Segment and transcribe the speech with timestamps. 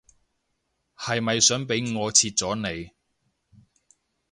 [0.97, 2.89] 係咪想俾我切咗你